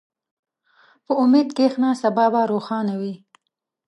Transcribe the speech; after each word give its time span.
په 1.05 1.11
امید 1.23 1.47
کښېنه، 1.57 1.89
سبا 2.01 2.25
به 2.33 2.41
روښانه 2.51 2.93
وي. 3.01 3.13